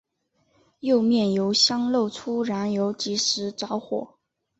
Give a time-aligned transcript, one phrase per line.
[0.79, 4.15] 右面油箱漏出燃油即时着火。